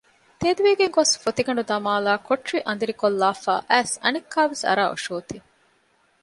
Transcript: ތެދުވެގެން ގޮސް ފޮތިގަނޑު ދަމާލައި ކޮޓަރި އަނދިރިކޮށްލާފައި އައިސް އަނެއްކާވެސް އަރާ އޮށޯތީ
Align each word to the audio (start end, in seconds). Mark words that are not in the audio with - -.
ތެދުވެގެން 0.41 0.93
ގޮސް 0.97 1.13
ފޮތިގަނޑު 1.23 1.63
ދަމާލައި 1.69 2.21
ކޮޓަރި 2.27 2.59
އަނދިރިކޮށްލާފައި 2.65 3.63
އައިސް 3.69 3.95
އަނެއްކާވެސް 4.03 4.65
އަރާ 4.67 4.83
އޮށޯތީ 4.89 5.37